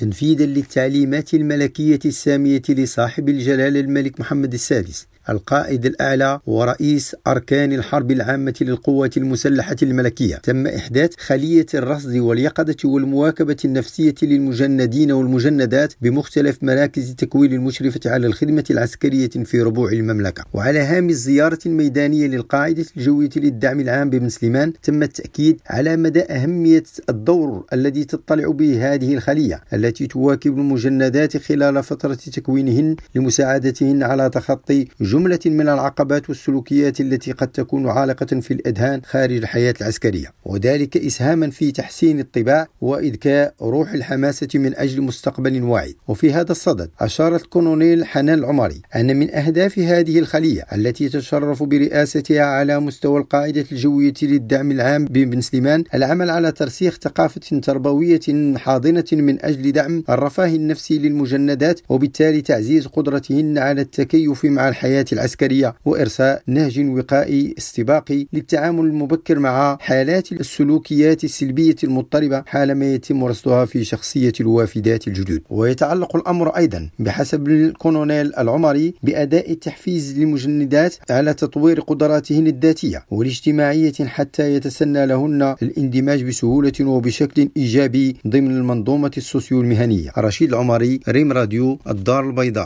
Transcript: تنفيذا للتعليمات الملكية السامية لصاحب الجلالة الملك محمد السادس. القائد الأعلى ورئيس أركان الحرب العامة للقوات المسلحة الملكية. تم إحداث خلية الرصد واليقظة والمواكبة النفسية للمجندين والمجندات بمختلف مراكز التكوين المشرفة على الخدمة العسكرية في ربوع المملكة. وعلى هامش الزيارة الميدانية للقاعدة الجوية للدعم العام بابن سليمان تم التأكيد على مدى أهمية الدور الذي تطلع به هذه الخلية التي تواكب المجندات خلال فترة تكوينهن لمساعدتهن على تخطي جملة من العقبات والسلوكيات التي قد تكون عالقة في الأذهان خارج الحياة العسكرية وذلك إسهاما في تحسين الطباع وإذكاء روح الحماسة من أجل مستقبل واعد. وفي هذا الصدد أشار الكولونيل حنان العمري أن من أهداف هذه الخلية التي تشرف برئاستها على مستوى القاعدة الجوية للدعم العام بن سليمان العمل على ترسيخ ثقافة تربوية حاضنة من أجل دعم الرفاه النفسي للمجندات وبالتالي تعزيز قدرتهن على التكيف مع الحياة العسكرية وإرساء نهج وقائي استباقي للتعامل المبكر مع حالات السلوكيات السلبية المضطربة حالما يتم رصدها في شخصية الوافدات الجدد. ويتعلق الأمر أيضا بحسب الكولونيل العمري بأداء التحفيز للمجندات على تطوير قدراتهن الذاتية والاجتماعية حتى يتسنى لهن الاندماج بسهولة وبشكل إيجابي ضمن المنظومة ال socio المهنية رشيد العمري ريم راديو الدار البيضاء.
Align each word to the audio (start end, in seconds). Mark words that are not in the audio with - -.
تنفيذا 0.00 0.46
للتعليمات 0.46 1.34
الملكية 1.34 1.98
السامية 2.04 2.62
لصاحب 2.68 3.28
الجلالة 3.28 3.80
الملك 3.80 4.20
محمد 4.20 4.54
السادس. 4.54 5.06
القائد 5.28 5.86
الأعلى 5.86 6.40
ورئيس 6.46 7.16
أركان 7.26 7.72
الحرب 7.72 8.10
العامة 8.10 8.54
للقوات 8.60 9.16
المسلحة 9.16 9.76
الملكية. 9.82 10.36
تم 10.36 10.66
إحداث 10.66 11.10
خلية 11.18 11.66
الرصد 11.74 12.16
واليقظة 12.16 12.76
والمواكبة 12.84 13.56
النفسية 13.64 14.14
للمجندين 14.22 15.12
والمجندات 15.12 15.94
بمختلف 16.02 16.58
مراكز 16.62 17.10
التكوين 17.10 17.52
المشرفة 17.52 18.00
على 18.06 18.26
الخدمة 18.26 18.64
العسكرية 18.70 19.28
في 19.28 19.62
ربوع 19.62 19.92
المملكة. 19.92 20.44
وعلى 20.54 20.78
هامش 20.78 21.10
الزيارة 21.10 21.58
الميدانية 21.66 22.26
للقاعدة 22.26 22.84
الجوية 22.96 23.30
للدعم 23.36 23.80
العام 23.80 24.10
بابن 24.10 24.28
سليمان 24.28 24.72
تم 24.82 25.02
التأكيد 25.02 25.60
على 25.66 25.96
مدى 25.96 26.22
أهمية 26.22 26.82
الدور 27.08 27.64
الذي 27.72 28.04
تطلع 28.04 28.48
به 28.48 28.94
هذه 28.94 29.14
الخلية 29.14 29.60
التي 29.72 30.06
تواكب 30.06 30.58
المجندات 30.58 31.36
خلال 31.36 31.82
فترة 31.82 32.14
تكوينهن 32.14 32.96
لمساعدتهن 33.14 34.02
على 34.02 34.30
تخطي 34.30 34.88
جملة 35.16 35.38
من 35.46 35.68
العقبات 35.68 36.28
والسلوكيات 36.28 37.00
التي 37.00 37.32
قد 37.32 37.48
تكون 37.48 37.88
عالقة 37.88 38.40
في 38.40 38.50
الأذهان 38.50 39.00
خارج 39.04 39.36
الحياة 39.36 39.74
العسكرية 39.80 40.32
وذلك 40.44 40.96
إسهاما 40.96 41.50
في 41.50 41.72
تحسين 41.72 42.20
الطباع 42.20 42.66
وإذكاء 42.80 43.54
روح 43.62 43.92
الحماسة 43.92 44.48
من 44.54 44.76
أجل 44.76 45.02
مستقبل 45.02 45.62
واعد. 45.62 45.94
وفي 46.08 46.32
هذا 46.32 46.52
الصدد 46.52 46.90
أشار 47.00 47.36
الكولونيل 47.36 48.04
حنان 48.04 48.38
العمري 48.38 48.82
أن 48.96 49.16
من 49.16 49.34
أهداف 49.34 49.78
هذه 49.78 50.18
الخلية 50.18 50.66
التي 50.72 51.08
تشرف 51.08 51.62
برئاستها 51.62 52.42
على 52.42 52.80
مستوى 52.80 53.20
القاعدة 53.20 53.64
الجوية 53.72 54.14
للدعم 54.22 54.70
العام 54.70 55.04
بن 55.04 55.40
سليمان 55.40 55.84
العمل 55.94 56.30
على 56.30 56.52
ترسيخ 56.52 56.98
ثقافة 57.02 57.60
تربوية 57.60 58.56
حاضنة 58.56 59.04
من 59.12 59.44
أجل 59.44 59.72
دعم 59.72 60.04
الرفاه 60.08 60.46
النفسي 60.48 60.98
للمجندات 60.98 61.80
وبالتالي 61.88 62.40
تعزيز 62.40 62.86
قدرتهن 62.86 63.58
على 63.58 63.80
التكيف 63.80 64.44
مع 64.44 64.68
الحياة 64.68 65.05
العسكرية 65.12 65.74
وإرساء 65.84 66.42
نهج 66.46 66.80
وقائي 66.88 67.54
استباقي 67.58 68.26
للتعامل 68.32 68.84
المبكر 68.84 69.38
مع 69.38 69.76
حالات 69.80 70.32
السلوكيات 70.32 71.24
السلبية 71.24 71.76
المضطربة 71.84 72.42
حالما 72.46 72.94
يتم 72.94 73.24
رصدها 73.24 73.64
في 73.64 73.84
شخصية 73.84 74.32
الوافدات 74.40 75.08
الجدد. 75.08 75.42
ويتعلق 75.50 76.16
الأمر 76.16 76.48
أيضا 76.48 76.90
بحسب 76.98 77.48
الكولونيل 77.48 78.34
العمري 78.38 78.94
بأداء 79.02 79.52
التحفيز 79.52 80.18
للمجندات 80.18 80.94
على 81.10 81.34
تطوير 81.34 81.80
قدراتهن 81.80 82.46
الذاتية 82.46 83.04
والاجتماعية 83.10 83.92
حتى 84.00 84.54
يتسنى 84.54 85.06
لهن 85.06 85.54
الاندماج 85.62 86.24
بسهولة 86.24 86.72
وبشكل 86.80 87.48
إيجابي 87.56 88.16
ضمن 88.26 88.50
المنظومة 88.50 89.10
ال 89.16 89.23
socio 89.23 89.60
المهنية 89.60 90.10
رشيد 90.18 90.48
العمري 90.48 91.00
ريم 91.08 91.32
راديو 91.32 91.78
الدار 91.88 92.30
البيضاء. 92.30 92.64